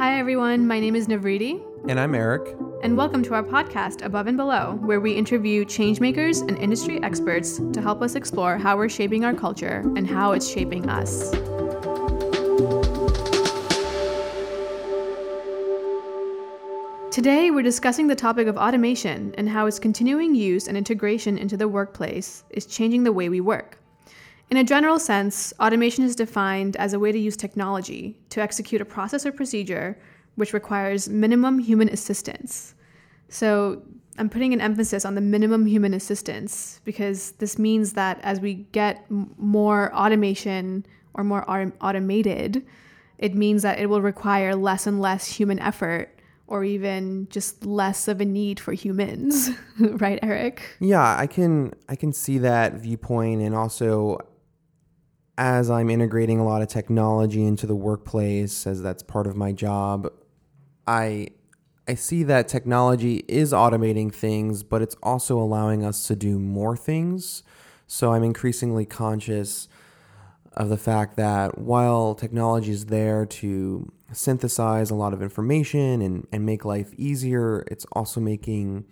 [0.00, 0.66] Hi, everyone.
[0.66, 1.60] My name is Navriti.
[1.86, 2.56] And I'm Eric.
[2.82, 7.58] And welcome to our podcast, Above and Below, where we interview changemakers and industry experts
[7.74, 11.32] to help us explore how we're shaping our culture and how it's shaping us.
[17.14, 21.58] Today, we're discussing the topic of automation and how its continuing use and integration into
[21.58, 23.79] the workplace is changing the way we work.
[24.50, 28.80] In a general sense, automation is defined as a way to use technology to execute
[28.80, 29.96] a process or procedure
[30.34, 32.74] which requires minimum human assistance.
[33.28, 33.82] So,
[34.18, 38.54] I'm putting an emphasis on the minimum human assistance because this means that as we
[38.72, 42.66] get more automation or more autom- automated,
[43.18, 48.08] it means that it will require less and less human effort or even just less
[48.08, 53.40] of a need for humans right eric yeah i can i can see that viewpoint
[53.40, 54.18] and also
[55.40, 59.52] as I'm integrating a lot of technology into the workplace, as that's part of my
[59.52, 60.12] job,
[60.86, 61.28] I
[61.88, 66.76] I see that technology is automating things, but it's also allowing us to do more
[66.76, 67.42] things.
[67.86, 69.66] So I'm increasingly conscious
[70.52, 76.28] of the fact that while technology is there to synthesize a lot of information and,
[76.30, 78.84] and make life easier, it's also making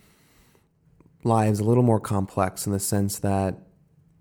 [1.25, 3.68] lives a little more complex in the sense that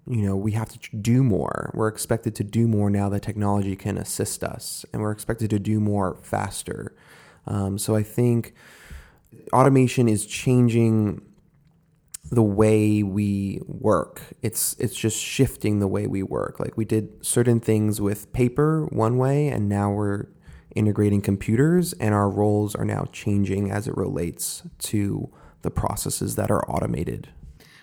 [0.09, 1.71] you know, we have to do more.
[1.73, 5.59] We're expected to do more now that technology can assist us, and we're expected to
[5.59, 6.95] do more faster.
[7.45, 8.53] Um, so I think
[9.53, 11.21] automation is changing
[12.29, 14.21] the way we work.
[14.41, 16.59] It's it's just shifting the way we work.
[16.59, 20.27] Like we did certain things with paper one way, and now we're
[20.75, 25.29] integrating computers, and our roles are now changing as it relates to
[25.63, 27.29] the processes that are automated.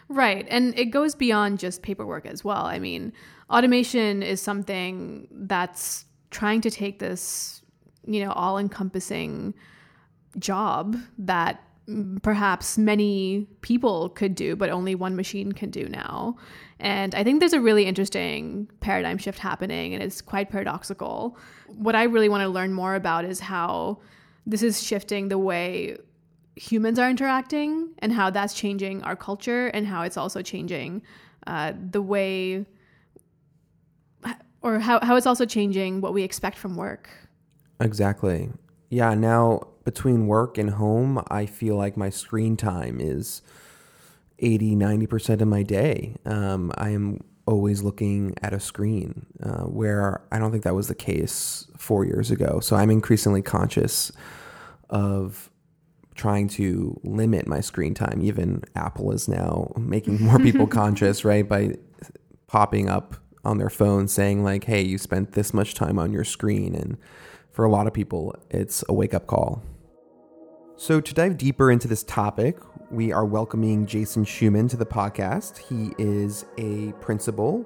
[0.09, 0.47] Right.
[0.51, 2.67] And it goes beyond just paperwork as well.
[2.67, 3.13] I mean,
[3.51, 7.63] automation is something that's trying to take this,
[8.07, 9.55] you know, all encompassing
[10.39, 11.63] job that
[12.23, 16.37] perhaps many people could do, but only one machine can do now.
[16.81, 21.39] And I think there's a really interesting paradigm shift happening, and it's quite paradoxical.
[21.69, 24.01] What I really want to learn more about is how
[24.47, 25.97] this is shifting the way
[26.57, 31.03] humans are interacting and how that's changing our culture and how it's also changing
[31.47, 32.65] uh, the way
[34.63, 37.11] or how, how it's also changing what we expect from work.
[37.81, 38.51] Exactly.
[38.89, 43.43] Yeah, now between work and home, I feel like my screen time is
[44.39, 46.17] 80, 90% of my day.
[46.25, 50.89] Um, I am always looking at a screen, uh, where I don't think that was
[50.89, 52.61] the case four years ago.
[52.61, 54.13] So I'm increasingly conscious
[54.89, 55.51] of
[56.15, 58.21] trying to limit my screen time.
[58.23, 61.49] Even Apple is now making more people conscious, right?
[61.49, 61.77] By
[62.47, 66.25] popping up on their phone saying, like, hey, you spent this much time on your
[66.25, 66.75] screen.
[66.75, 66.97] And
[67.51, 69.63] for a lot of people, it's a wake up call.
[70.77, 72.59] So, to dive deeper into this topic,
[72.91, 75.59] we are welcoming Jason Shuman to the podcast.
[75.59, 77.65] He is a principal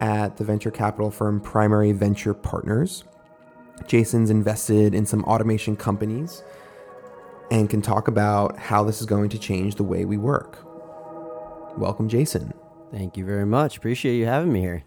[0.00, 3.04] at the venture capital firm Primary Venture Partners.
[3.86, 6.42] Jason's invested in some automation companies
[7.50, 10.58] and can talk about how this is going to change the way we work.
[11.76, 12.52] Welcome, Jason.
[12.90, 13.76] Thank you very much.
[13.76, 14.84] Appreciate you having me here.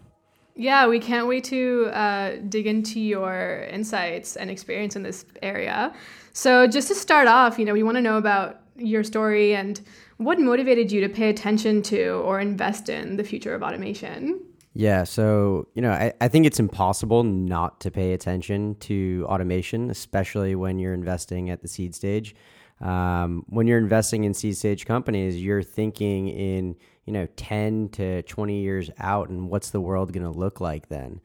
[0.54, 5.94] Yeah, we can't wait to uh, dig into your insights and experience in this area.
[6.32, 9.80] So, just to start off, you know, we want to know about your story and
[10.16, 14.40] what motivated you to pay attention to or invest in the future of automation.
[14.78, 19.90] Yeah, so you know, I, I think it's impossible not to pay attention to automation,
[19.90, 22.34] especially when you're investing at the seed stage
[22.80, 28.22] um, when you're investing in seed stage companies, you're thinking in you know 10 to
[28.22, 31.20] 20 years out, and what's the world going to look like then?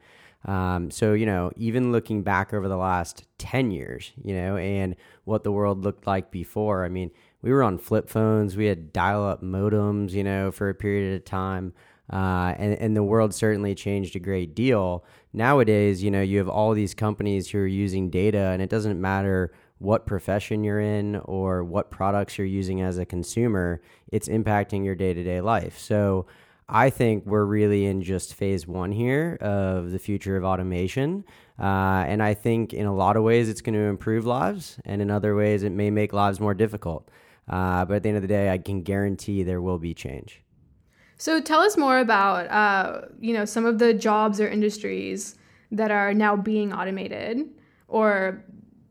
[0.46, 4.96] Um, so you know, even looking back over the last 10 years, you know, and
[5.24, 6.84] what the world looked like before.
[6.84, 7.10] I mean,
[7.40, 11.24] we were on flip phones, we had dial-up modems, you know, for a period of
[11.24, 11.72] time.
[12.12, 15.04] Uh, and, and the world certainly changed a great deal.
[15.32, 19.00] Nowadays, you know, you have all these companies who are using data, and it doesn't
[19.00, 24.84] matter what profession you're in or what products you're using as a consumer, it's impacting
[24.84, 25.78] your day to day life.
[25.78, 26.26] So
[26.68, 31.24] I think we're really in just phase one here of the future of automation.
[31.58, 35.02] Uh, and I think in a lot of ways it's going to improve lives, and
[35.02, 37.10] in other ways it may make lives more difficult.
[37.48, 40.43] Uh, but at the end of the day, I can guarantee there will be change.
[41.24, 45.36] So tell us more about uh, you know some of the jobs or industries
[45.72, 47.48] that are now being automated
[47.88, 48.44] or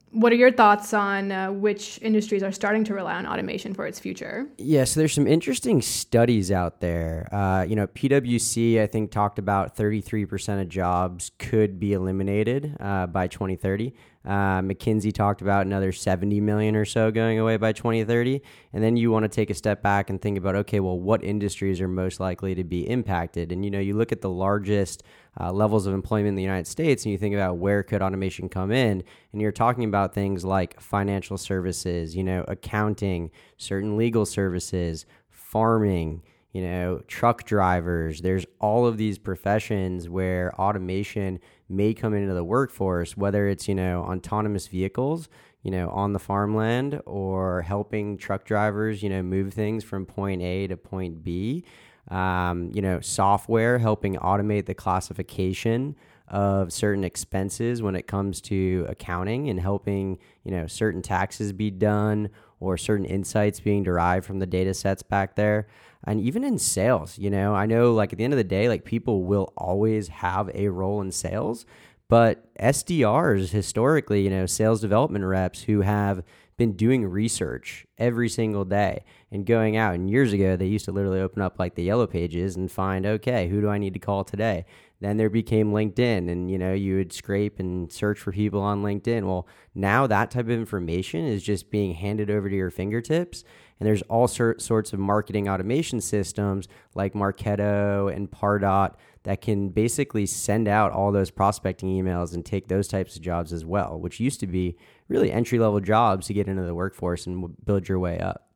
[0.09, 3.85] what are your thoughts on uh, which industries are starting to rely on automation for
[3.85, 4.47] its future?
[4.57, 7.29] Yeah, so there's some interesting studies out there.
[7.31, 13.07] Uh, you know, PwC, I think, talked about 33% of jobs could be eliminated uh,
[13.07, 13.93] by 2030.
[14.25, 18.41] Uh, McKinsey talked about another 70 million or so going away by 2030.
[18.71, 21.23] And then you want to take a step back and think about, okay, well, what
[21.23, 23.51] industries are most likely to be impacted?
[23.51, 25.03] And, you know, you look at the largest
[25.39, 28.47] uh, levels of employment in the United States and you think about where could automation
[28.47, 34.25] come in, and you're talking about things like financial services, you know, accounting, certain legal
[34.25, 36.21] services, farming,
[36.53, 38.21] you know, truck drivers.
[38.21, 43.75] There's all of these professions where automation may come into the workforce, whether it's, you
[43.75, 45.27] know, autonomous vehicles,
[45.63, 50.41] you know, on the farmland or helping truck drivers, you know, move things from point
[50.41, 51.65] A to point B
[52.09, 55.95] um, you know, software helping automate the classification
[56.27, 61.69] of certain expenses when it comes to accounting and helping, you know, certain taxes be
[61.69, 62.29] done
[62.59, 65.67] or certain insights being derived from the data sets back there.
[66.05, 68.67] And even in sales, you know, I know like at the end of the day,
[68.67, 71.65] like people will always have a role in sales,
[72.09, 76.23] but SDRs historically, you know, sales development reps who have
[76.57, 79.95] been doing research every single day and going out.
[79.95, 83.05] And years ago, they used to literally open up like the yellow pages and find,
[83.05, 84.65] okay, who do I need to call today?
[85.01, 88.83] Then there became LinkedIn, and you know, you would scrape and search for people on
[88.83, 89.25] LinkedIn.
[89.25, 93.43] Well, now that type of information is just being handed over to your fingertips.
[93.79, 100.25] And there's all sorts of marketing automation systems like Marketo and Pardot that can basically
[100.25, 104.21] send out all those prospecting emails and take those types of jobs as well, which
[104.21, 104.77] used to be
[105.13, 108.49] really entry level jobs to get into the workforce and build your way up.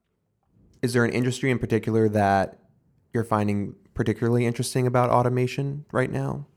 [0.82, 2.60] Is there an industry in particular that
[3.14, 6.48] you're finding particularly interesting about automation right now?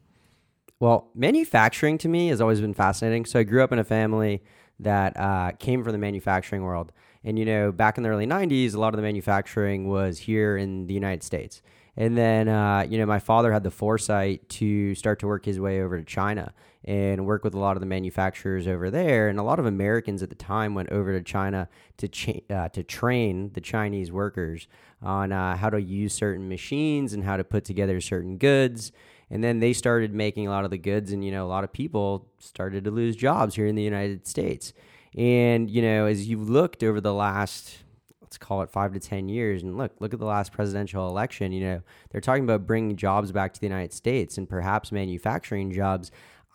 [0.81, 3.27] Well, manufacturing to me has always been fascinating.
[3.27, 4.43] So I grew up in a family
[4.79, 6.93] that uh, came from the manufacturing world.
[7.23, 10.57] And, you know, back in the early 90s, a lot of the manufacturing was here
[10.57, 11.61] in the United States.
[11.97, 15.59] And then, uh, you know, my father had the foresight to start to work his
[15.59, 16.53] way over to China
[16.85, 19.29] and work with a lot of the manufacturers over there.
[19.29, 22.69] And a lot of Americans at the time went over to China to cha- uh,
[22.71, 24.67] to train the Chinese workers
[25.03, 28.93] on uh, how to use certain machines and how to put together certain goods.
[29.31, 31.63] And then they started making a lot of the goods, and you know, a lot
[31.63, 34.73] of people started to lose jobs here in the United States.
[35.17, 37.79] And you know, as you've looked over the last
[38.31, 39.65] let's call it five to 10 years.
[39.65, 41.51] And look, look at the last presidential election.
[41.51, 45.73] You know, they're talking about bringing jobs back to the United States and perhaps manufacturing
[45.73, 46.13] jobs.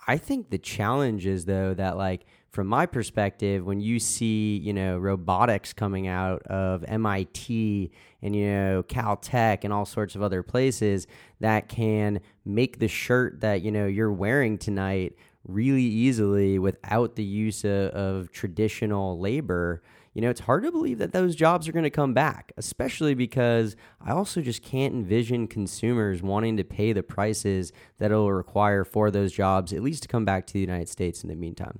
[0.08, 4.72] I think the challenge is though that like from my perspective, when you see you
[4.72, 10.44] know robotics coming out of MIT and you know Caltech and all sorts of other
[10.44, 11.08] places
[11.42, 17.24] that can make the shirt that you know you're wearing tonight really easily without the
[17.24, 19.82] use of, of traditional labor
[20.16, 23.14] you know, it's hard to believe that those jobs are going to come back, especially
[23.14, 28.86] because I also just can't envision consumers wanting to pay the prices that it'll require
[28.86, 31.80] for those jobs, at least to come back to the United States in the meantime.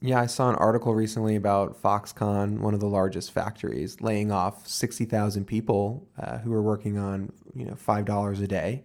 [0.00, 4.66] Yeah, I saw an article recently about Foxconn, one of the largest factories, laying off
[4.66, 8.82] 60,000 people uh, who are working on, you know, $5 a day.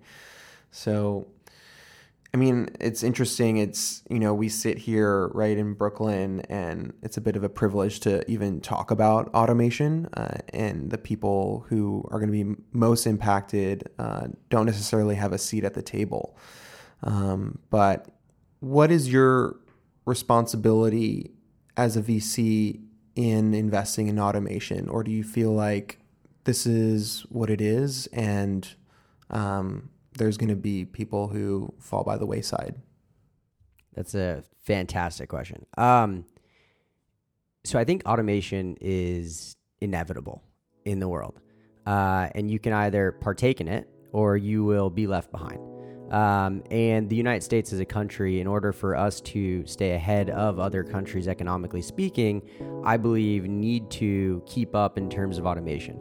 [0.70, 1.26] So
[2.34, 3.58] I mean, it's interesting.
[3.58, 7.50] It's, you know, we sit here right in Brooklyn and it's a bit of a
[7.50, 10.08] privilege to even talk about automation.
[10.14, 15.32] Uh, and the people who are going to be most impacted uh, don't necessarily have
[15.32, 16.38] a seat at the table.
[17.04, 18.08] Um, but
[18.60, 19.58] what is your
[20.06, 21.32] responsibility
[21.78, 22.82] as a VC
[23.16, 24.90] in investing in automation?
[24.90, 26.00] Or do you feel like
[26.44, 28.68] this is what it is and,
[29.30, 32.76] um, there's going to be people who fall by the wayside?
[33.96, 35.66] That's a fantastic question.
[35.78, 36.26] Um,
[37.64, 40.44] so I think automation is inevitable
[40.86, 41.40] in the world,
[41.86, 45.60] uh, and you can either partake in it or you will be left behind.
[46.12, 50.30] Um, and the United States as a country, in order for us to stay ahead
[50.30, 52.42] of other countries economically speaking,
[52.86, 55.98] I believe need to keep up in terms of automation.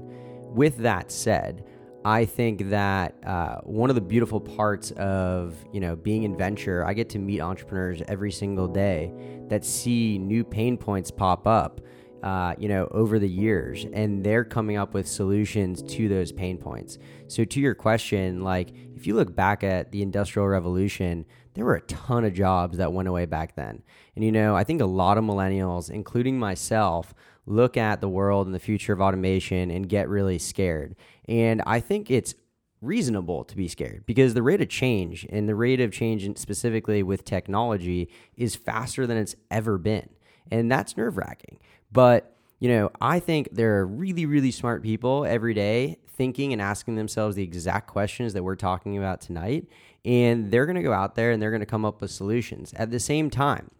[0.54, 1.64] With that said,
[2.06, 6.86] I think that uh, one of the beautiful parts of you know being in venture,
[6.86, 9.12] I get to meet entrepreneurs every single day
[9.48, 11.80] that see new pain points pop up,
[12.22, 16.58] uh, you know, over the years, and they're coming up with solutions to those pain
[16.58, 16.98] points.
[17.26, 21.74] So to your question, like if you look back at the Industrial Revolution, there were
[21.74, 23.82] a ton of jobs that went away back then,
[24.14, 27.14] and you know, I think a lot of millennials, including myself
[27.46, 30.96] look at the world and the future of automation and get really scared.
[31.28, 32.34] And I think it's
[32.80, 37.02] reasonable to be scared because the rate of change and the rate of change specifically
[37.02, 40.08] with technology is faster than it's ever been.
[40.50, 41.58] And that's nerve wracking.
[41.90, 46.62] But, you know, I think there are really, really smart people every day thinking and
[46.62, 49.66] asking themselves the exact questions that we're talking about tonight.
[50.04, 52.72] And they're going to go out there and they're going to come up with solutions.
[52.76, 53.70] At the same time,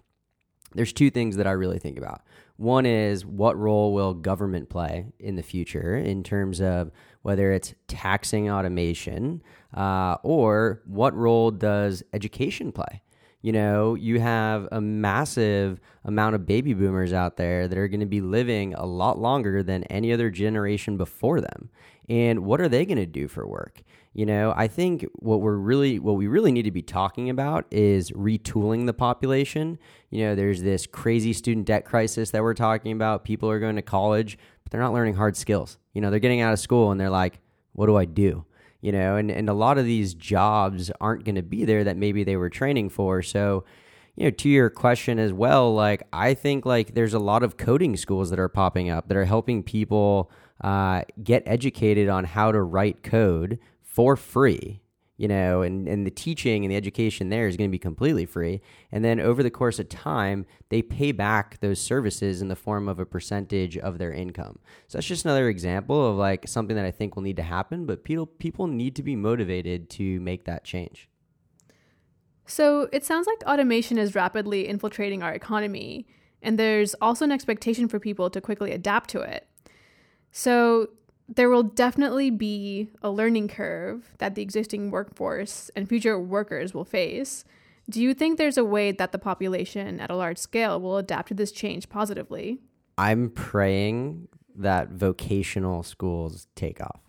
[0.75, 2.23] there's two things that I really think about.
[2.57, 6.91] One is what role will government play in the future in terms of
[7.23, 9.43] whether it's taxing automation
[9.75, 13.03] uh, or what role does education play?
[13.43, 18.01] You know, you have a massive amount of baby boomers out there that are going
[18.01, 21.71] to be living a lot longer than any other generation before them.
[22.09, 23.83] And what are they going to do for work?
[24.17, 27.67] You know, I think what we're really what we really need to be talking about
[27.71, 29.79] is retooling the population.
[30.09, 33.25] You know, there's this crazy student debt crisis that we're talking about.
[33.25, 35.77] People are going to college, but they're not learning hard skills.
[35.93, 37.41] You know, they're getting out of school and they're like,
[37.75, 38.47] "What do I do?"
[38.81, 41.99] You know, and and a lot of these jobs aren't going to be there that
[41.99, 43.21] maybe they were training for.
[43.21, 43.65] So,
[44.15, 47.59] you know, to your question as well, like I think like there's a lot of
[47.59, 50.31] coding schools that are popping up that are helping people
[50.63, 54.83] uh, get educated on how to write code for free
[55.17, 58.27] you know, and, and the teaching and the education there is going to be completely
[58.27, 58.61] free.
[58.93, 62.87] And then over the course of time, they pay back those services in the form
[62.87, 64.59] of a percentage of their income.
[64.89, 67.87] So that's just another example of like something that I think will need to happen,
[67.87, 71.09] but people people need to be motivated to make that change.
[72.45, 76.07] So it sounds like automation is rapidly infiltrating our economy,
[76.43, 79.49] and there's also an expectation for people to quickly adapt to it.
[80.39, 80.91] So
[81.31, 86.85] there will definitely be a learning curve that the existing workforce and future workers will
[86.85, 87.43] face.
[87.89, 91.29] Do you think there's a way that the population at a large scale will adapt
[91.29, 92.61] to this change positively?
[92.99, 97.01] I'm praying that vocational schools take off.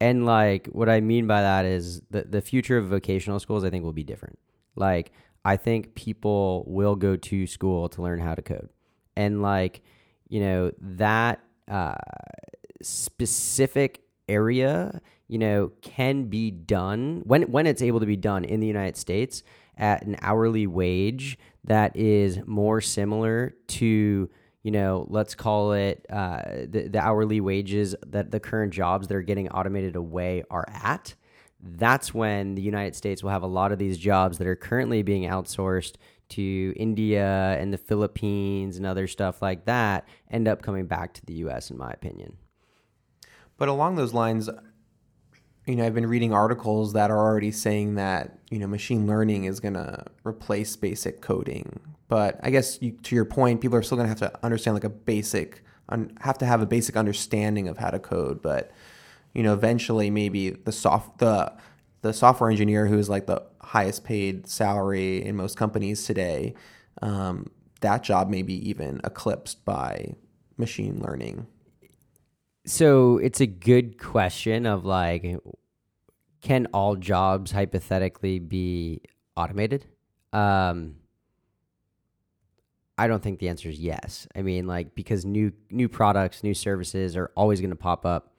[0.00, 3.70] And like what I mean by that is the the future of vocational schools I
[3.70, 4.40] think will be different.
[4.74, 5.12] Like
[5.44, 8.70] I think people will go to school to learn how to code.
[9.14, 9.82] And like,
[10.28, 11.94] you know, that uh
[12.82, 18.60] specific area, you know, can be done when when it's able to be done in
[18.60, 19.42] the United States
[19.76, 24.30] at an hourly wage that is more similar to
[24.62, 29.14] you know, let's call it uh, the, the hourly wages that the current jobs that
[29.14, 31.14] are getting automated away are at.
[31.62, 35.02] That's when the United States will have a lot of these jobs that are currently
[35.02, 35.94] being outsourced
[36.30, 41.26] to India and the Philippines and other stuff like that end up coming back to
[41.26, 42.36] the US, in my opinion.
[43.60, 44.48] But along those lines,
[45.66, 49.44] you know, I've been reading articles that are already saying that, you know, machine learning
[49.44, 51.78] is going to replace basic coding.
[52.08, 54.76] But I guess you, to your point, people are still going to have to understand
[54.76, 58.40] like a basic, un, have to have a basic understanding of how to code.
[58.40, 58.70] But,
[59.34, 61.52] you know, eventually maybe the soft, the,
[62.00, 66.54] the software engineer who is like the highest paid salary in most companies today,
[67.02, 67.50] um,
[67.82, 70.14] that job may be even eclipsed by
[70.56, 71.46] machine learning
[72.70, 75.36] so it's a good question of like
[76.40, 79.02] can all jobs hypothetically be
[79.36, 79.86] automated?
[80.32, 80.96] Um
[82.96, 84.28] i don't think the answer is yes.
[84.36, 88.34] I mean like because new new products new services are always going to pop up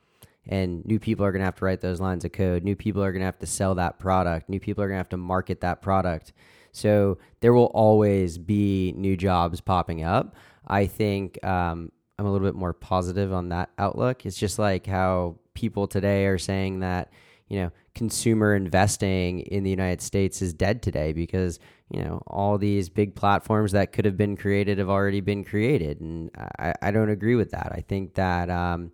[0.47, 2.63] and new people are going to have to write those lines of code.
[2.63, 4.49] New people are going to have to sell that product.
[4.49, 6.33] New people are going to have to market that product.
[6.71, 10.35] So there will always be new jobs popping up.
[10.67, 11.91] I think um,
[12.21, 14.27] I'm a little bit more positive on that outlook.
[14.27, 17.11] It's just like how people today are saying that,
[17.47, 21.57] you know, consumer investing in the United States is dead today because,
[21.89, 25.99] you know, all these big platforms that could have been created have already been created.
[25.99, 27.71] And I, I don't agree with that.
[27.75, 28.91] I think that um,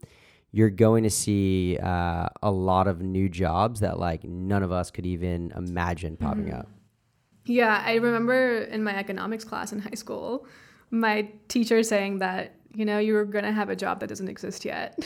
[0.53, 4.89] you're going to see uh, a lot of new jobs that like none of us
[4.89, 6.59] could even imagine popping mm-hmm.
[6.59, 6.69] up.
[7.43, 10.47] Yeah, I remember in my economics class in high school,
[10.89, 14.65] my teacher saying that you know, you're going to have a job that doesn't exist
[14.65, 15.03] yet.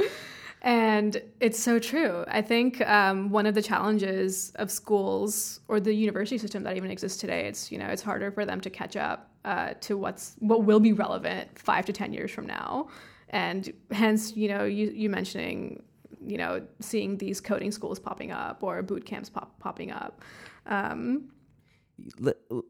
[0.62, 2.24] and it's so true.
[2.28, 6.90] I think um, one of the challenges of schools or the university system that even
[6.90, 10.36] exists today, it's, you know, it's harder for them to catch up uh, to what's,
[10.40, 12.88] what will be relevant five to 10 years from now.
[13.30, 15.82] And hence, you know, you, you mentioning,
[16.26, 20.22] you know, seeing these coding schools popping up or boot camps pop, popping up.
[20.66, 21.30] Um,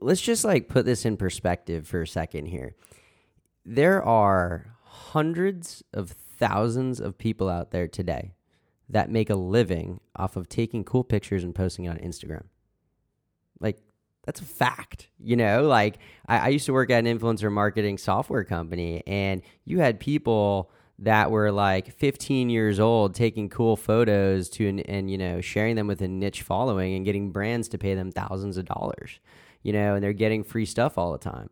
[0.00, 2.74] Let's just like put this in perspective for a second here
[3.68, 8.34] there are hundreds of thousands of people out there today
[8.88, 12.44] that make a living off of taking cool pictures and posting it on Instagram.
[13.60, 13.78] Like,
[14.24, 15.08] that's a fact.
[15.18, 19.42] You know, like I, I, used to work at an influencer marketing software company, and
[19.64, 25.10] you had people that were like 15 years old taking cool photos to and, and
[25.10, 28.56] you know sharing them with a niche following and getting brands to pay them thousands
[28.56, 29.20] of dollars
[29.62, 31.48] you know and they're getting free stuff all the time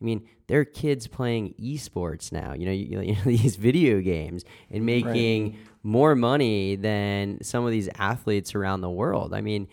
[0.00, 4.00] I mean, there are kids playing esports now, you know, you, you know these video
[4.00, 5.58] games and making right.
[5.82, 9.34] more money than some of these athletes around the world.
[9.34, 9.68] I mean,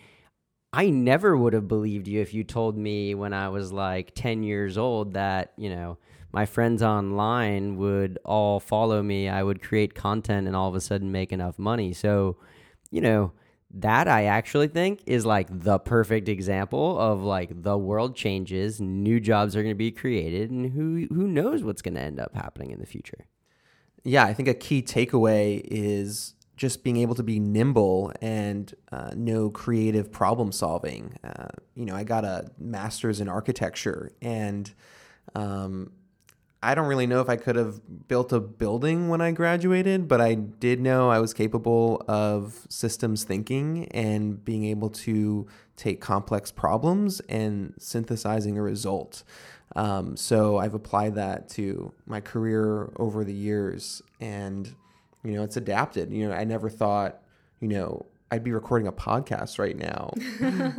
[0.72, 4.42] I never would have believed you if you told me when I was like 10
[4.42, 5.96] years old that, you know,
[6.30, 9.30] my friends online would all follow me.
[9.30, 11.94] I would create content and all of a sudden make enough money.
[11.94, 12.36] So,
[12.90, 13.32] you know,
[13.70, 19.20] that I actually think is like the perfect example of like the world changes, new
[19.20, 22.34] jobs are going to be created, and who who knows what's going to end up
[22.34, 23.26] happening in the future.
[24.04, 29.10] Yeah, I think a key takeaway is just being able to be nimble and uh,
[29.14, 31.14] know creative problem solving.
[31.22, 34.72] Uh, you know, I got a master's in architecture, and
[35.34, 35.92] um,
[36.62, 40.20] I don't really know if I could have built a building when I graduated, but
[40.20, 45.46] I did know I was capable of systems thinking and being able to
[45.76, 49.22] take complex problems and synthesizing a result.
[49.76, 54.74] Um, so I've applied that to my career over the years, and
[55.22, 56.12] you know, it's adapted.
[56.12, 57.22] You know, I never thought,
[57.60, 60.12] you know, I'd be recording a podcast right now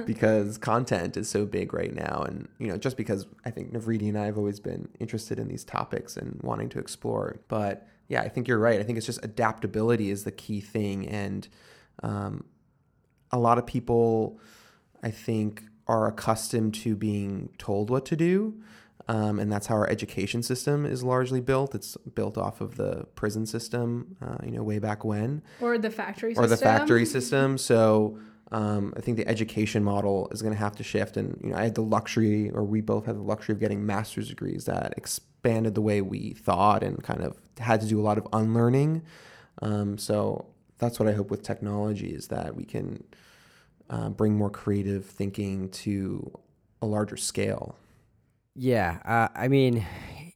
[0.06, 2.24] because content is so big right now.
[2.28, 5.48] And, you know, just because I think Navriti and I have always been interested in
[5.48, 7.40] these topics and wanting to explore.
[7.48, 8.80] But yeah, I think you're right.
[8.80, 11.08] I think it's just adaptability is the key thing.
[11.08, 11.48] And
[12.04, 12.46] um,
[13.32, 14.40] a lot of people,
[15.02, 18.62] I think, are accustomed to being told what to do.
[19.10, 21.74] Um, and that's how our education system is largely built.
[21.74, 25.90] It's built off of the prison system, uh, you know, way back when, or the
[25.90, 26.50] factory, or system.
[26.52, 27.58] the factory system.
[27.58, 28.20] So
[28.52, 31.18] um, I think the education model is going to have to shift.
[31.18, 33.84] And you know, I had the luxury, or we both had the luxury of getting
[33.84, 38.04] master's degrees that expanded the way we thought and kind of had to do a
[38.04, 39.02] lot of unlearning.
[39.64, 40.46] Um, so
[40.78, 43.04] that's what I hope with technology is that we can
[43.90, 46.32] uh, bring more creative thinking to
[46.80, 47.76] a larger scale.
[48.56, 49.86] Yeah, uh, I mean,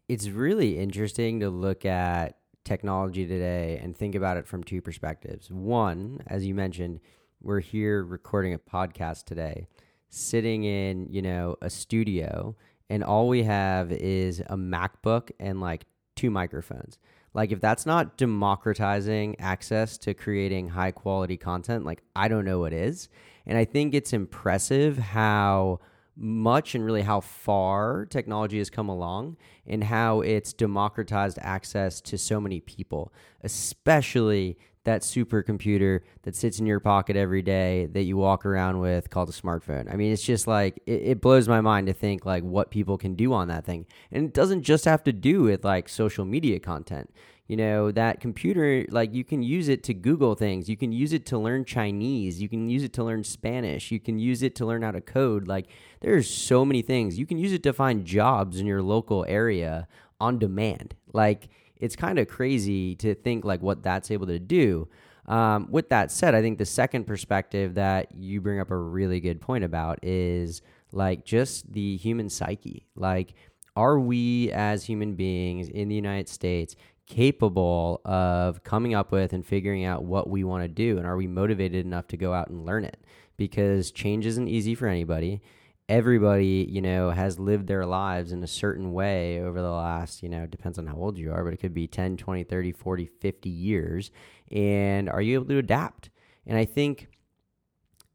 [0.07, 5.51] it's really interesting to look at technology today and think about it from two perspectives.
[5.51, 7.01] One, as you mentioned,
[7.41, 9.67] we're here recording a podcast today,
[10.09, 12.55] sitting in, you know, a studio,
[12.89, 16.97] and all we have is a MacBook and like two microphones.
[17.33, 22.59] Like if that's not democratizing access to creating high quality content, like I don't know
[22.59, 23.09] what is.
[23.45, 25.79] And I think it's impressive how
[26.15, 32.17] much and really how far technology has come along and how it's democratized access to
[32.17, 33.11] so many people,
[33.43, 39.09] especially that supercomputer that sits in your pocket every day that you walk around with
[39.09, 39.91] called a smartphone.
[39.91, 42.97] I mean, it's just like it, it, blows my mind to think like what people
[42.97, 43.85] can do on that thing.
[44.11, 47.13] And it doesn't just have to do with like social media content
[47.53, 50.67] you know that computer like you can use it to google things.
[50.67, 52.41] You can use it to learn chinese.
[52.41, 53.91] You can use it to learn spanish.
[53.91, 55.47] You can use it to learn how to code.
[55.47, 55.67] Like
[56.01, 57.19] there's so many things.
[57.19, 59.87] You can use it to find jobs in your local area
[60.19, 60.95] on demand.
[61.13, 64.87] Like it's kind of crazy to think like what that's able to do.
[65.27, 69.19] Um, with that said i think the second perspective that you bring up a really
[69.19, 72.87] good point about is like just the human psyche.
[72.95, 73.35] Like
[73.75, 79.45] are we as human beings in the united states capable of coming up with and
[79.45, 82.49] figuring out what we want to do and are we motivated enough to go out
[82.49, 83.03] and learn it?
[83.35, 85.41] Because change isn't easy for anybody.
[85.89, 90.29] Everybody you know has lived their lives in a certain way over the last you
[90.29, 93.05] know depends on how old you are but it could be 10 20 30 40
[93.05, 94.09] 50 years
[94.49, 96.09] and are you able to adapt?
[96.47, 97.09] And i think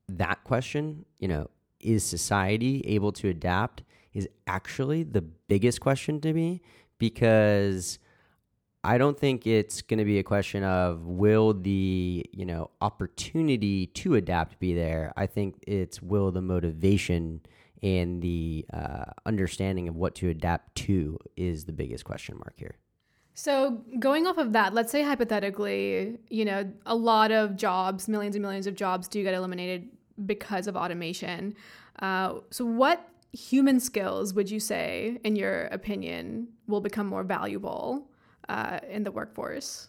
[0.08, 3.82] that question you know is society able to adapt
[4.14, 6.60] is actually the biggest question to me
[6.98, 7.98] because
[8.84, 13.86] I don't think it's going to be a question of will the you know opportunity
[13.86, 15.12] to adapt be there.
[15.16, 17.40] I think it's will the motivation
[17.82, 22.76] and the uh, understanding of what to adapt to is the biggest question mark here.
[23.34, 28.34] So going off of that, let's say hypothetically, you know, a lot of jobs, millions
[28.34, 29.90] and millions of jobs, do get eliminated
[30.26, 31.54] because of automation.
[32.00, 38.10] Uh, so what human skills would you say, in your opinion, will become more valuable?
[38.48, 39.88] Uh, in the workforce?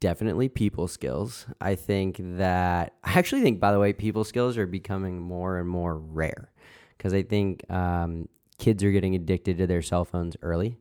[0.00, 1.46] Definitely people skills.
[1.60, 5.68] I think that, I actually think, by the way, people skills are becoming more and
[5.68, 6.52] more rare
[6.96, 10.78] because I think um, kids are getting addicted to their cell phones early.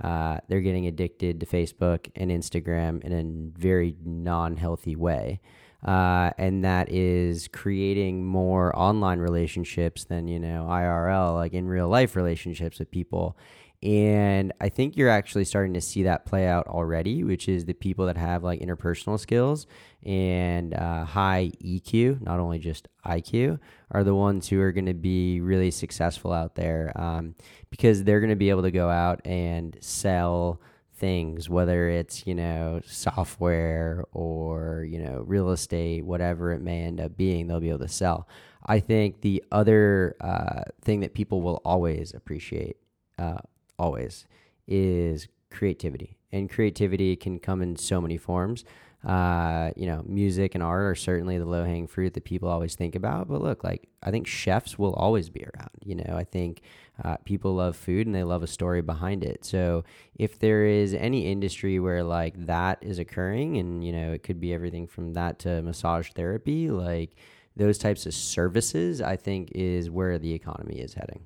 [0.00, 5.40] Uh, they're getting addicted to Facebook and Instagram in a very non healthy way.
[5.86, 11.88] Uh, and that is creating more online relationships than you know IRL, like in real
[11.88, 13.36] life relationships with people.
[13.82, 17.74] And I think you're actually starting to see that play out already, which is the
[17.74, 19.66] people that have like interpersonal skills
[20.04, 24.94] and uh, high EQ, not only just IQ, are the ones who are going to
[24.94, 27.34] be really successful out there um,
[27.70, 30.60] because they're going to be able to go out and sell
[30.96, 37.00] things, whether it's, you know, software or, you know, real estate, whatever it may end
[37.00, 38.28] up being, they'll be able to sell.
[38.64, 42.78] I think the other uh, thing that people will always appreciate,
[43.18, 43.38] uh,
[43.78, 44.26] always,
[44.66, 46.16] is creativity.
[46.32, 48.64] And creativity can come in so many forms.
[49.06, 52.74] Uh, you know, music and art are certainly the low hanging fruit that people always
[52.74, 53.28] think about.
[53.28, 55.70] But look, like, I think chefs will always be around.
[55.84, 56.62] You know, I think
[57.04, 59.44] uh, people love food and they love a story behind it.
[59.44, 59.84] So
[60.16, 64.40] if there is any industry where like that is occurring, and, you know, it could
[64.40, 67.14] be everything from that to massage therapy, like
[67.54, 71.20] those types of services, I think is where the economy is heading.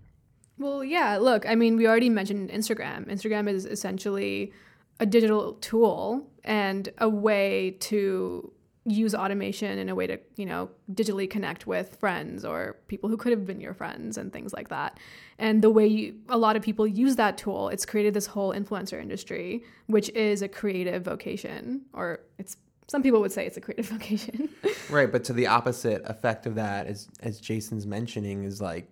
[0.58, 3.08] Well, yeah, look, I mean, we already mentioned Instagram.
[3.08, 4.52] Instagram is essentially
[4.98, 8.52] a digital tool and a way to
[8.86, 13.16] use automation in a way to you know digitally connect with friends or people who
[13.16, 14.98] could have been your friends and things like that.
[15.38, 18.52] And the way you, a lot of people use that tool it's created this whole
[18.52, 22.56] influencer industry which is a creative vocation or it's
[22.88, 24.48] some people would say it's a creative vocation.
[24.88, 28.90] Right but to the opposite effect of that as as jason's mentioning is like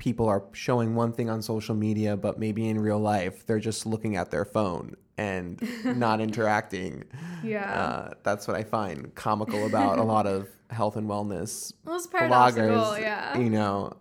[0.00, 3.86] people are showing one thing on social media but maybe in real life they're just
[3.86, 5.60] looking at their phone and
[5.98, 7.04] not interacting.
[7.44, 7.70] Yeah.
[7.70, 13.00] Uh, that's what I find comical about a lot of health and wellness well, bloggers.
[13.00, 13.38] Yeah.
[13.38, 13.92] You know,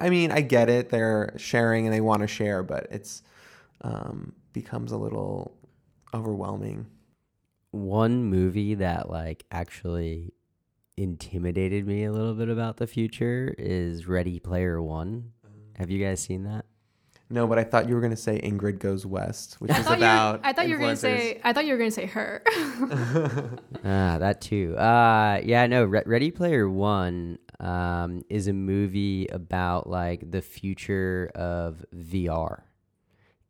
[0.00, 0.90] I mean, I get it.
[0.90, 3.22] They're sharing and they want to share, but it's
[3.80, 5.58] um, becomes a little
[6.14, 6.86] overwhelming.
[7.72, 10.32] One movie that like actually
[10.96, 15.32] intimidated me a little bit about the future is Ready Player One.
[15.76, 16.66] Have you guys seen that?
[17.30, 20.40] No, but I thought you were going to say Ingrid Goes West, which is about.
[20.44, 21.40] I thought you were going to say.
[21.42, 22.42] I thought you were going to say her.
[23.84, 24.76] ah, that too.
[24.76, 25.84] Uh, yeah, no.
[25.84, 32.62] Re- Ready Player One um, is a movie about like the future of VR,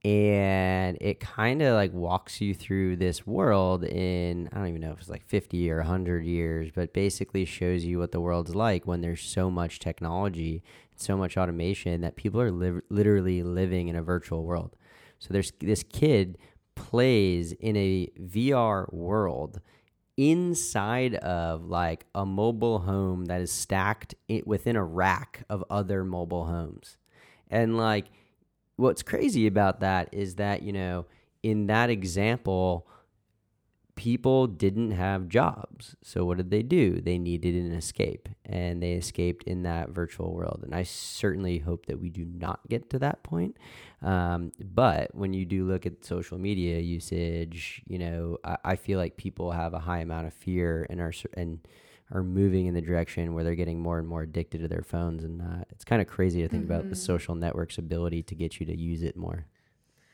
[0.05, 4.93] and it kind of like walks you through this world in I don't even know
[4.93, 8.87] if it's like fifty or hundred years, but basically shows you what the world's like
[8.87, 10.62] when there's so much technology
[10.97, 14.77] so much automation that people are li- literally living in a virtual world.
[15.19, 16.38] So there's this kid
[16.75, 19.61] plays in a VR world
[20.17, 24.14] inside of like a mobile home that is stacked
[24.45, 26.99] within a rack of other mobile homes.
[27.51, 28.07] And like
[28.77, 31.07] what's crazy about that is that, you know,
[31.43, 32.87] in that example,
[33.97, 35.95] people didn't have jobs.
[36.03, 37.01] So what did they do?
[37.01, 40.61] They needed an escape and they escaped in that virtual world.
[40.65, 43.57] And I certainly hope that we do not get to that point.
[44.03, 48.99] Um, but when you do look at social media usage, you know, I, I, feel
[48.99, 51.67] like people have a high amount of fear and are and
[52.14, 55.24] are moving in the direction where they're getting more and more addicted to their phones.
[55.24, 56.72] And uh, it's kind of crazy to think mm-hmm.
[56.72, 57.05] about the mm-hmm.
[57.05, 59.46] social network's ability to get you to use it more.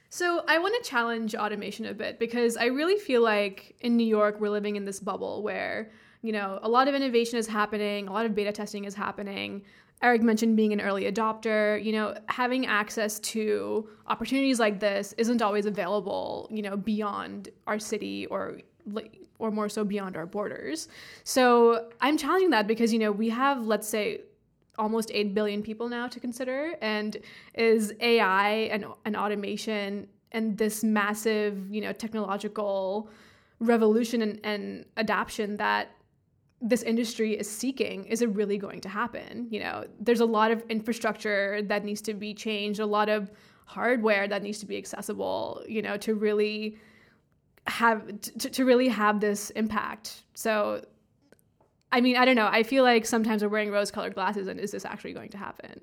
[0.08, 4.06] So I want to challenge automation a bit because I really feel like in New
[4.06, 8.08] York we're living in this bubble where, you know, a lot of innovation is happening,
[8.08, 9.62] a lot of beta testing is happening.
[10.02, 15.42] Eric mentioned being an early adopter, you know, having access to opportunities like this isn't
[15.42, 18.58] always available, you know, beyond our city or
[19.40, 20.88] or more so beyond our borders.
[21.24, 24.20] So I'm challenging that because, you know, we have, let's say,
[24.78, 27.18] almost 8 billion people now to consider and
[27.54, 33.10] is ai and, and automation and this massive you know technological
[33.58, 35.90] revolution and, and adoption that
[36.62, 40.50] this industry is seeking is it really going to happen you know there's a lot
[40.50, 43.30] of infrastructure that needs to be changed a lot of
[43.66, 46.76] hardware that needs to be accessible you know to really
[47.66, 50.82] have to, to really have this impact so
[51.92, 52.48] I mean, I don't know.
[52.50, 55.38] I feel like sometimes we're wearing rose colored glasses, and is this actually going to
[55.38, 55.80] happen?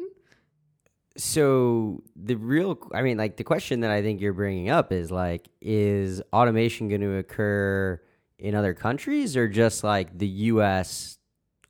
[1.17, 5.11] So the real, I mean, like the question that I think you're bringing up is
[5.11, 7.99] like, is automation going to occur
[8.37, 11.17] in other countries or just like the U.S.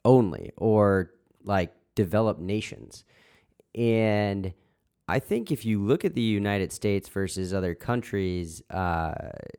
[0.05, 1.11] only, or
[1.43, 3.05] like developed nations?
[3.73, 4.53] And
[5.07, 9.13] I think if you look at the United States versus other countries, uh,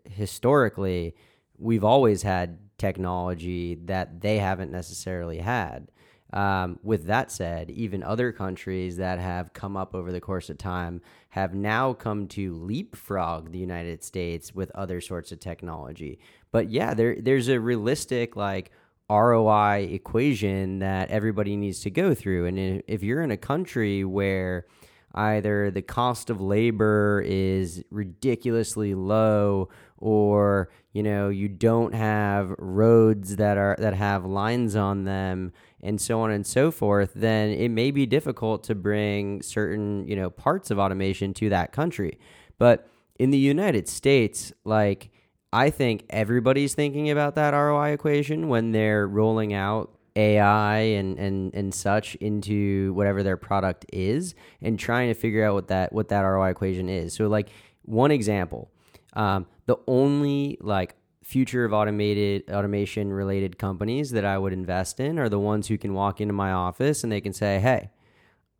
[0.04, 1.14] historically,
[1.58, 5.90] we've always had technology that they haven't necessarily had.
[6.32, 10.58] Um, with that said, even other countries that have come up over the course of
[10.58, 16.18] time have now come to leapfrog the United States with other sorts of technology.
[16.52, 18.70] But yeah, there there's a realistic like
[19.08, 22.44] ROI equation that everybody needs to go through.
[22.44, 24.66] And if you're in a country where
[25.14, 33.36] either the cost of labor is ridiculously low or you know you don't have roads
[33.36, 37.70] that are that have lines on them and so on and so forth then it
[37.70, 42.18] may be difficult to bring certain you know parts of automation to that country.
[42.58, 45.10] But in the United States like
[45.52, 51.54] I think everybody's thinking about that ROI equation when they're rolling out AI and, and,
[51.54, 56.08] and such into whatever their product is and trying to figure out what that what
[56.08, 57.14] that ROI equation is.
[57.14, 57.50] So like
[57.82, 58.70] one example,
[59.12, 65.18] um, the only like future of automated automation related companies that I would invest in
[65.18, 67.90] are the ones who can walk into my office and they can say, "Hey,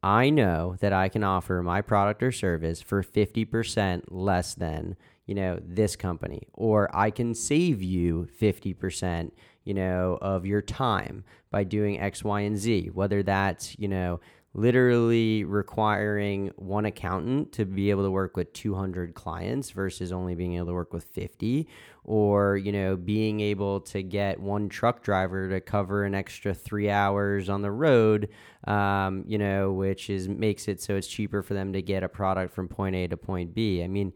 [0.01, 4.97] I know that I can offer my product or service for 50% less than
[5.29, 9.31] you know, this company, or I can save you 50%,
[9.62, 14.20] you know, of your time by doing X, Y, and Z, whether that's, you know,
[14.54, 20.54] literally requiring one accountant to be able to work with 200 clients versus only being
[20.54, 21.68] able to work with 50
[22.04, 26.88] or you know being able to get one truck driver to cover an extra three
[26.88, 28.30] hours on the road
[28.66, 32.08] um, you know which is makes it so it's cheaper for them to get a
[32.08, 33.84] product from point a to point b.
[33.84, 34.12] I mean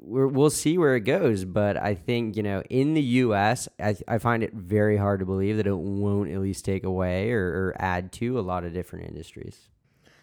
[0.00, 1.44] we will see where it goes.
[1.44, 5.26] But I think you know, in the U.S., I, I, find it very hard to
[5.26, 8.72] believe that it won't at least take away or, or add to a lot of
[8.72, 9.68] different industries.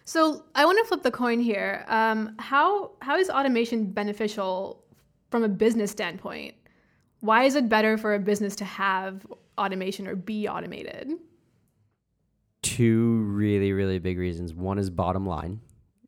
[0.06, 1.84] So I want to flip the coin here.
[1.88, 4.84] Um, how how is automation beneficial
[5.32, 6.56] from a business standpoint?
[7.22, 9.26] Why is it better for a business to have
[9.58, 11.12] automation or be automated?
[12.62, 14.54] Two really really big reasons.
[14.54, 15.62] One is bottom line,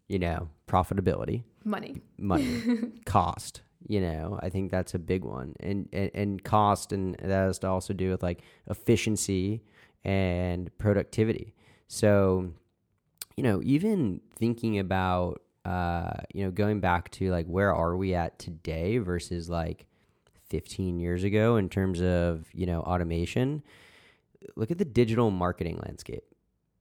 [0.08, 2.02] you know, profitability money.
[2.18, 2.62] Money.
[3.06, 5.56] Cost you know i think that's a big one.
[5.60, 9.64] And, and and cost and that has to also do with like efficiency
[10.04, 11.54] and productivity.
[11.88, 12.52] So
[13.36, 18.14] you know even thinking about uh you know going back to like where are we
[18.14, 19.86] at today versus like
[20.50, 23.64] 15 years ago in terms of you know automation
[24.56, 26.24] look at the digital marketing landscape.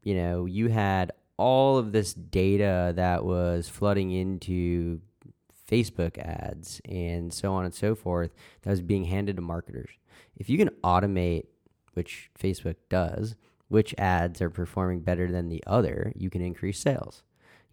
[0.02, 5.00] You know you had all of this data that was flooding into
[5.70, 9.90] Facebook ads and so on and so forth that was being handed to marketers.
[10.36, 11.46] If you can automate,
[11.94, 13.36] which Facebook does,
[13.68, 17.22] which ads are performing better than the other, you can increase sales.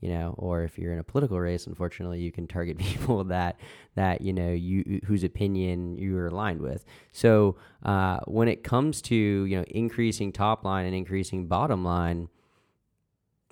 [0.01, 3.57] You know, or if you're in a political race, unfortunately, you can target people that
[3.95, 6.83] that you know you whose opinion you are aligned with.
[7.13, 12.27] So uh, when it comes to you know increasing top line and increasing bottom line,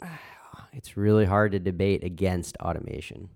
[0.73, 3.29] it's really hard to debate against automation.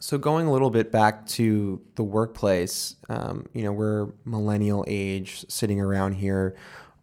[0.00, 5.46] So going a little bit back to the workplace, um, you know, we're millennial age
[5.48, 6.54] sitting around here.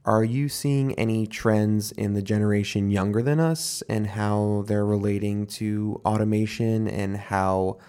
[0.06, 5.48] Are you seeing any trends in the generation younger than us and how they're relating
[5.48, 7.80] to automation and how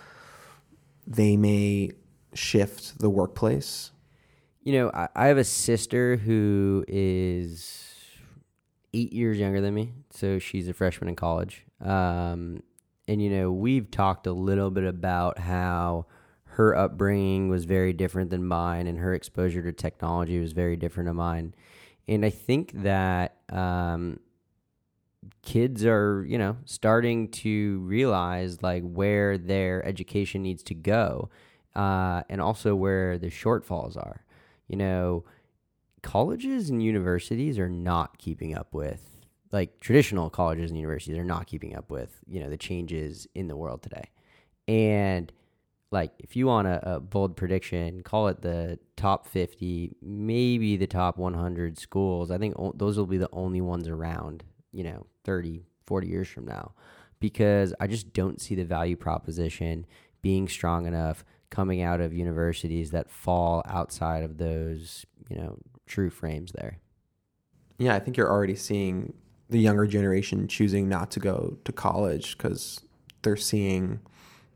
[1.07, 1.91] they may
[2.33, 3.91] shift the workplace?
[4.63, 7.92] You know, I, I have a sister who is
[8.95, 11.65] eight years younger than me, so she's a freshman in college.
[11.81, 12.63] Um,
[13.09, 16.07] and you know, we've talked a little bit about how
[16.45, 21.09] her upbringing was very different than mine, and her exposure to technology was very different
[21.09, 21.55] than mine.
[22.07, 24.21] And I think that um,
[25.41, 31.31] kids are, you know, starting to realize like where their education needs to go,
[31.75, 34.25] uh, and also where the shortfalls are.
[34.69, 35.25] You know,
[36.03, 39.13] colleges and universities are not keeping up with
[39.53, 43.49] like traditional colleges and universities are not keeping up with you know the changes in
[43.49, 44.11] the world today.
[44.67, 45.31] And
[45.91, 50.87] like if you want a, a, bold prediction call it the top 50 maybe the
[50.87, 52.31] top 100 schools.
[52.31, 56.29] I think o- those will be the only ones around you know 30 40 years
[56.29, 56.73] from now.
[57.21, 59.87] Because i just don't see the value proposition
[60.23, 65.59] being strong enough coming out of universities that fall outside of those you know
[65.93, 66.79] true frames there.
[67.79, 69.13] Yeah, I think you're already seeing
[69.51, 72.81] the younger generation choosing not to go to college because
[73.23, 74.01] they're seeing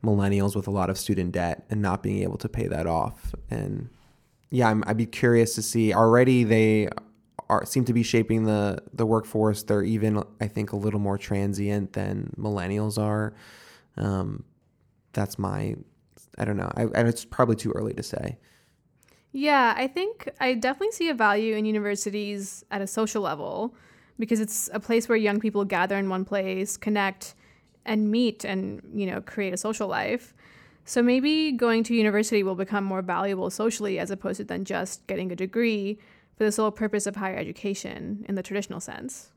[0.03, 3.35] millennials with a lot of student debt and not being able to pay that off.
[3.49, 3.89] And
[4.49, 5.93] yeah, i would be curious to see.
[5.93, 6.89] Already, they
[7.49, 9.61] are seem to be shaping the the workforce.
[9.63, 13.33] They're even, I think, a little more transient than millennials are.
[13.97, 14.43] Um,
[15.13, 15.75] that's my,
[16.37, 16.71] I don't know.
[16.75, 18.37] I, and it's probably too early to say.
[19.39, 23.75] Yeah, I think I definitely see a value in universities at a social level
[24.17, 27.35] because it's a place where young people gather in one place, connect,
[27.85, 30.33] and meet and, you know, create a social life.
[30.85, 35.05] So maybe going to university will become more valuable socially as opposed to than just
[35.05, 35.99] getting a degree,
[36.35, 39.31] for the sole purpose of higher education in the traditional sense.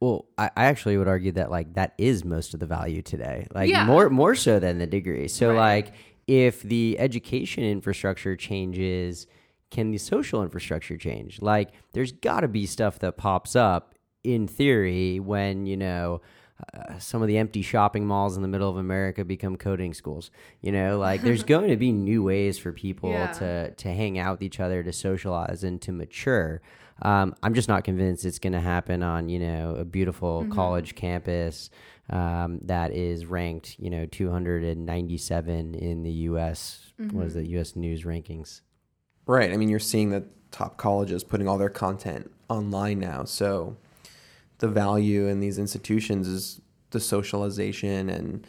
[0.00, 3.48] Well, I, I actually would argue that like that is most of the value today.
[3.52, 3.84] Like Yeah.
[3.84, 5.28] more more so than the degree.
[5.28, 5.56] So Right.
[5.56, 5.92] like
[6.28, 9.26] if the education infrastructure changes,
[9.70, 11.42] can the social infrastructure change?
[11.42, 16.20] Like there's got to be stuff that pops up in theory when, you know,
[16.74, 20.30] uh, some of the empty shopping malls in the middle of America become coding schools.
[20.60, 23.26] You know, like there's going to be new ways for people Yeah.
[23.28, 26.60] to to hang out with each other, to socialize, and to mature.
[27.02, 30.94] Um, I'm just not convinced it's going to happen on you know a beautiful college
[30.94, 31.70] campus
[32.10, 36.92] um, that is ranked you know 297 in the U.S.
[37.12, 37.46] What is it?
[37.46, 37.76] U.S.
[37.76, 38.62] News rankings.
[39.26, 39.52] Right.
[39.52, 43.24] I mean, you're seeing the top colleges putting all their content online now.
[43.24, 43.76] So
[44.58, 48.46] the value in these institutions is the socialization and,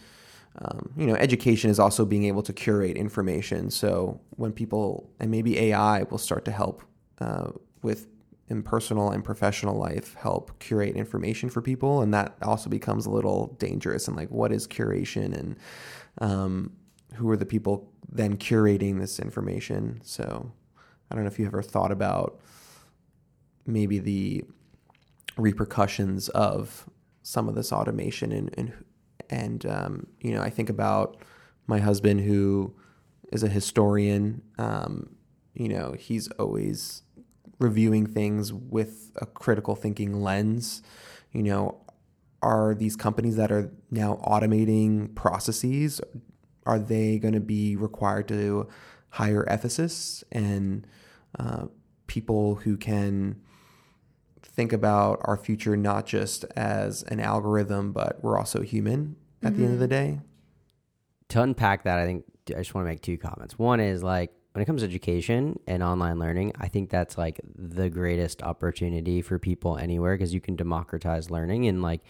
[0.60, 3.70] um, you know, education is also being able to curate information.
[3.70, 6.82] So when people, and maybe AI will start to help
[7.20, 8.08] uh, with
[8.50, 12.02] in personal and professional life, help curate information for people.
[12.02, 14.08] And that also becomes a little dangerous.
[14.08, 15.56] And like, what is curation and
[16.20, 16.72] um,
[17.14, 20.02] who are the people then curating this information?
[20.04, 20.52] So,
[21.12, 22.40] I don't know if you ever thought about
[23.66, 24.44] maybe the
[25.38, 26.90] repercussions of
[27.24, 28.74] some of this automation and and
[29.30, 31.18] and um, you know I think about
[31.68, 32.74] my husband who
[33.32, 34.42] is a historian.
[34.58, 35.16] Um,
[35.54, 37.04] you know he's always
[37.60, 40.82] reviewing things with a critical thinking lens.
[41.32, 41.82] You know,
[42.42, 46.02] are these companies that are now automating processes
[46.66, 48.68] are they going to be required to
[49.10, 50.86] hire ethicists and
[51.38, 51.66] uh,
[52.08, 53.42] people who can
[54.42, 59.64] think about our future not just as an algorithm, but we're also human at the
[59.64, 60.20] end of the day?
[61.30, 63.58] to unpack that, I think I just want to make two comments.
[63.58, 67.40] One is like when it comes to education and online learning, I think that's like
[67.56, 72.02] the greatest opportunity for people anywhere because you can democratize learning and like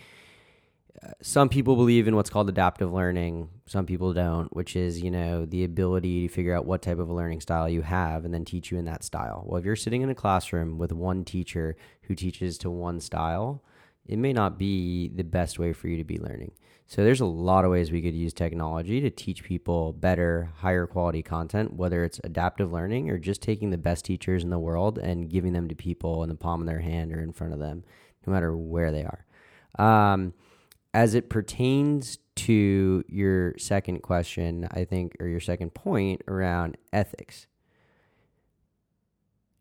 [1.21, 5.45] some people believe in what's called adaptive learning, some people don't, which is, you know,
[5.45, 8.45] the ability to figure out what type of a learning style you have and then
[8.45, 9.43] teach you in that style.
[9.45, 13.63] Well, if you're sitting in a classroom with one teacher who teaches to one style,
[14.10, 16.52] it may not be the best way for you to be learning.
[16.88, 20.88] So there's a lot of ways we could use technology to teach people better, higher
[20.88, 24.98] quality content, whether it's adaptive learning or just taking the best teachers in the world
[24.98, 27.60] and giving them to people in the palm of their hand or in front of
[27.60, 27.84] them,
[28.26, 29.26] no matter where they are.
[29.78, 30.34] Um,
[30.91, 37.45] as it pertains to your second question, I think, or your second point around ethics,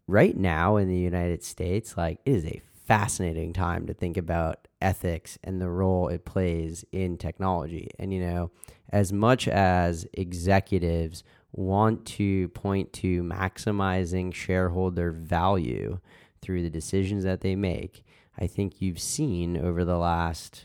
[0.07, 4.67] right now in the United States, like it is a fascinating time to think about
[4.81, 7.91] ethics and the role it plays in technology.
[7.99, 8.51] And, you know,
[8.89, 11.23] as much as executives
[11.53, 16.01] want to point to maximizing shareholder value
[16.41, 18.07] through the decisions that they make,
[18.39, 20.65] I think you've seen over the last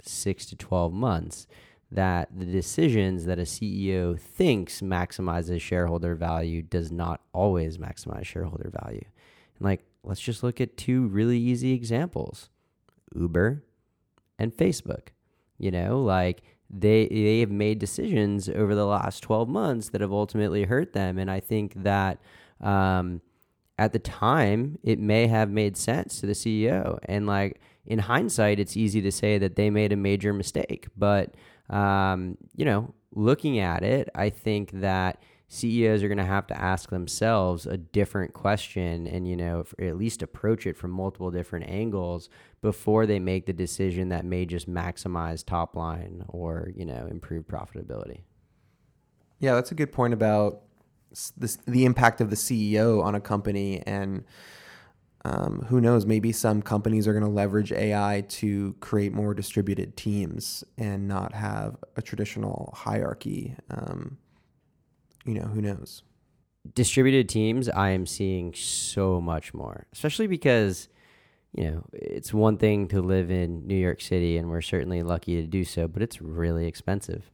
[0.00, 1.46] six to 12 months
[1.90, 8.72] that the decisions that a CEO thinks maximizes shareholder value does not always maximize shareholder
[8.82, 9.04] value.
[9.58, 12.48] And like, let's just look at two really easy examples
[13.14, 13.64] Uber
[14.38, 15.08] and Facebook.
[15.58, 20.12] You know, like they they have made decisions over the last 12 months that have
[20.12, 22.18] ultimately hurt them and I think that
[22.60, 23.20] um,
[23.78, 28.58] at the time it may have made sense to the CEO and like in hindsight
[28.58, 31.34] it's easy to say that they made a major mistake but
[31.68, 36.58] um, you know looking at it I think that CEOs are going to have to
[36.58, 41.68] ask themselves a different question and you know at least approach it from multiple different
[41.68, 42.30] angles
[42.62, 47.46] before they make the decision that may just maximize top line or you know improve
[47.46, 48.20] profitability
[49.40, 50.62] Yeah, that's a good point about
[51.36, 53.82] this, the impact of the CEO on a company.
[53.86, 54.24] And
[55.24, 59.96] um, who knows, maybe some companies are going to leverage AI to create more distributed
[59.96, 63.54] teams and not have a traditional hierarchy.
[63.70, 64.18] Um,
[65.24, 66.02] you know, who knows?
[66.74, 70.88] distributed teams i am seeing so much more especially because
[71.52, 75.34] you know it's one thing to live in new york city and we're certainly lucky
[75.40, 77.30] to do so but it's really expensive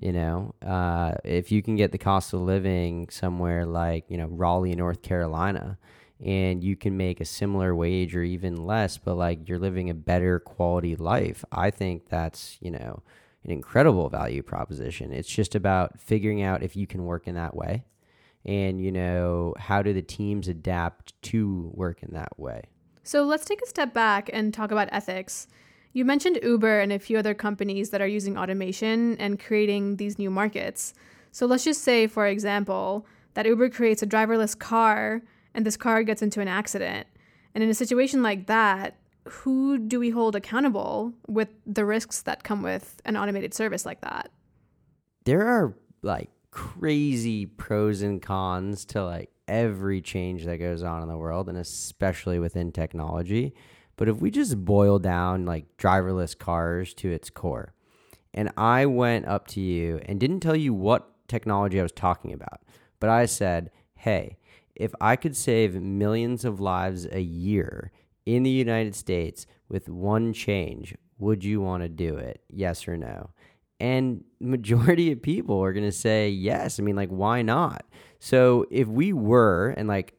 [0.00, 4.26] you know uh, if you can get the cost of living somewhere like you know
[4.28, 5.78] raleigh north carolina
[6.24, 9.94] and you can make a similar wage or even less but like you're living a
[9.94, 13.02] better quality life i think that's you know
[13.46, 17.56] an incredible value proposition it's just about figuring out if you can work in that
[17.56, 17.84] way
[18.44, 22.62] and you know how do the teams adapt to work in that way
[23.02, 25.46] So let's take a step back and talk about ethics.
[25.92, 30.18] You mentioned Uber and a few other companies that are using automation and creating these
[30.18, 30.92] new markets.
[31.30, 35.22] So let's just say, for example, that Uber creates a driverless car
[35.54, 37.06] and this car gets into an accident.
[37.54, 38.96] And in a situation like that,
[39.28, 44.00] who do we hold accountable with the risks that come with an automated service like
[44.02, 44.30] that?
[45.24, 51.08] There are like crazy pros and cons to like every change that goes on in
[51.08, 53.54] the world and especially within technology.
[53.96, 57.74] But if we just boil down like driverless cars to its core,
[58.34, 62.32] and I went up to you and didn't tell you what technology I was talking
[62.32, 62.60] about,
[63.00, 64.36] but I said, hey,
[64.74, 67.90] if I could save millions of lives a year
[68.26, 72.42] in the United States with one change, would you want to do it?
[72.48, 73.30] Yes or no?
[73.80, 76.78] And majority of people are going to say yes.
[76.78, 77.84] I mean, like, why not?
[78.18, 80.14] So if we were, and like,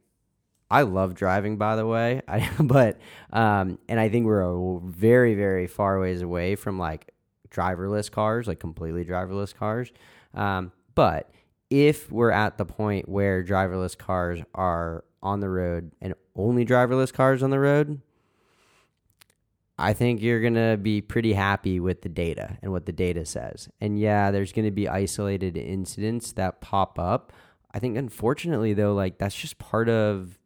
[0.69, 2.99] I love driving, by the way, I, but
[3.31, 7.13] um, and I think we're very, very far ways away from like
[7.49, 9.91] driverless cars, like completely driverless cars.
[10.33, 11.29] Um, but
[11.69, 17.11] if we're at the point where driverless cars are on the road and only driverless
[17.11, 18.01] cars on the road,
[19.77, 23.25] I think you're going to be pretty happy with the data and what the data
[23.25, 23.69] says.
[23.79, 27.31] And yeah, there's going to be isolated incidents that pop up.
[27.71, 30.39] I think unfortunately though like that's just part of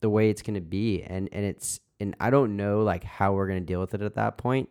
[0.00, 3.34] the way it's going to be and and it's and I don't know like how
[3.34, 4.68] we're going to deal with it at that point.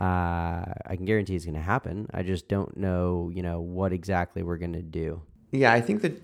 [0.00, 2.08] Uh, I can guarantee it's going to happen.
[2.12, 5.22] I just don't know, you know, what exactly we're going to do.
[5.52, 6.16] Yeah, I think the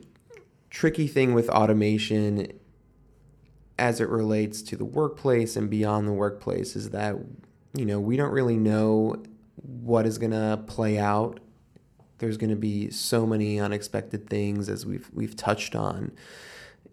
[0.71, 2.47] tricky thing with automation
[3.79, 7.17] as it relates to the workplace and beyond the workplace is that
[7.75, 9.23] you know, we don't really know
[9.63, 11.41] what is going to play out.
[12.19, 16.13] There's going to be so many unexpected things as we've we've touched on.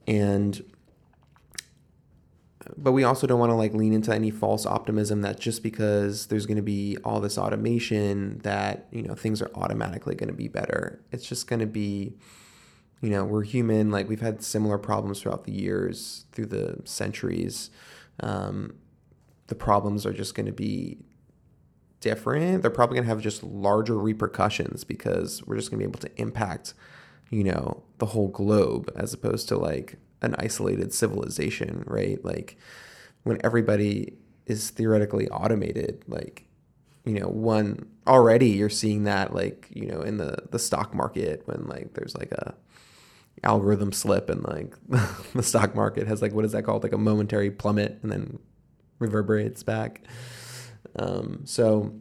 [0.06, 0.64] And
[2.76, 6.28] but we also don't want to like lean into any false optimism that just because
[6.28, 10.36] there's going to be all this automation that you know things are automatically going to
[10.36, 12.14] be better it's just going to be
[13.02, 17.70] you know we're human like we've had similar problems throughout the years through the centuries
[18.22, 18.76] um,
[19.48, 20.98] the problems are just going to be
[22.00, 25.90] different they're probably going to have just larger repercussions because we're just going to be
[25.90, 26.74] able to impact
[27.30, 32.24] you know the whole globe as opposed to like an isolated civilization, right?
[32.24, 32.58] Like
[33.24, 34.14] when everybody
[34.46, 36.46] is theoretically automated, like
[37.06, 41.44] you know, one already you're seeing that like, you know, in the the stock market
[41.46, 42.56] when like there's like a
[43.44, 44.74] algorithm slip and like
[45.34, 46.84] the stock market has like what is that called?
[46.84, 48.40] Like a momentary plummet and then
[49.00, 50.02] reverberates back.
[50.98, 51.94] Um, so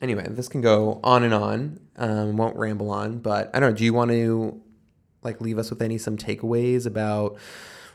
[0.00, 1.80] anyway, this can go on and on.
[1.96, 3.76] Um, won't ramble on, but I don't know.
[3.76, 4.60] Do you want to
[5.22, 7.36] like leave us with any some takeaways about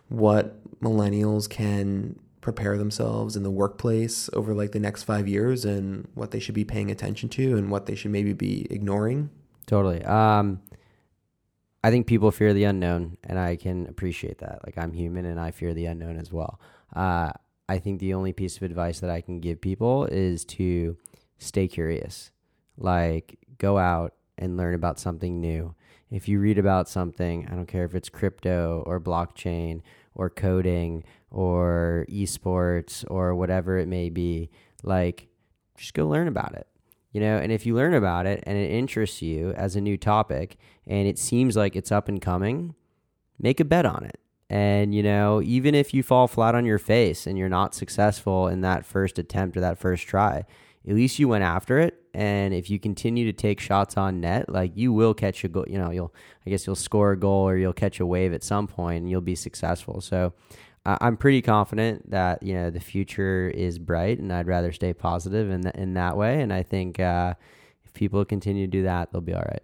[0.10, 6.08] what millennials can prepare themselves in the workplace over like the next five years and
[6.14, 9.32] what they should be paying attention to and what they should maybe be ignoring
[9.66, 10.62] totally um
[11.86, 14.60] i think people fear the unknown and i can appreciate that.
[14.66, 16.60] Like i'm human and i fear the unknown as well.
[16.96, 17.32] Uh
[17.70, 20.98] i think the only piece of advice that i can give people is to
[21.38, 22.32] stay curious.
[22.78, 25.76] Like go out and learn about something new.
[26.12, 29.82] If you read about something, I don't care if it's crypto or blockchain
[30.14, 34.50] or coding or esports or whatever it may be,
[34.84, 35.28] like
[35.78, 36.68] just go learn about it.
[37.16, 39.96] You know, and if you learn about it and it interests you as a new
[39.96, 42.76] topic and it seems like it's up and coming,
[43.40, 44.20] make a bet on it.
[44.50, 48.50] And, you know, even if you fall flat on your face and you're not successful
[48.50, 50.44] in that first attempt or that first try,
[50.86, 51.96] at least you went after it.
[52.14, 55.64] And if you continue to take shots on net, like you will catch a goal,
[55.70, 56.14] you know, you'll,
[56.46, 59.10] I guess you'll score a goal or you'll catch a wave at some point and
[59.10, 60.02] you'll be successful.
[60.02, 60.34] So
[60.86, 65.50] I'm pretty confident that, you know, the future is bright and I'd rather stay positive
[65.50, 66.42] in, th- in that way.
[66.42, 67.34] And I think uh,
[67.84, 69.64] if people continue to do that, they'll be all right.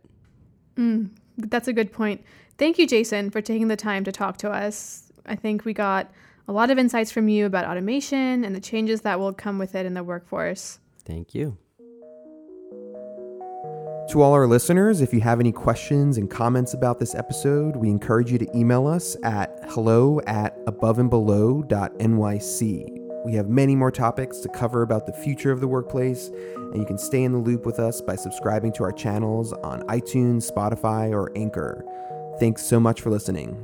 [0.78, 2.24] Mm, that's a good point.
[2.57, 5.11] Thank you, Jason, for taking the time to talk to us.
[5.26, 6.11] I think we got
[6.47, 9.76] a lot of insights from you about automation and the changes that will come with
[9.76, 10.80] it in the workforce.
[11.05, 11.57] Thank you.
[14.10, 17.89] To all our listeners, if you have any questions and comments about this episode, we
[17.89, 22.97] encourage you to email us at hello at aboveandbelow.nyc.
[23.24, 26.86] We have many more topics to cover about the future of the workplace, and you
[26.86, 31.12] can stay in the loop with us by subscribing to our channels on iTunes, Spotify,
[31.12, 31.86] or Anchor.
[32.39, 33.56] Thanks so much for listening.